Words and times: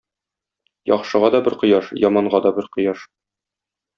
Яхшыга 0.95 1.29
да 1.35 1.41
бер 1.49 1.57
кояш, 1.65 1.91
яманга 2.07 2.43
да 2.47 2.53
бер 2.61 2.69
кояш. 2.77 3.07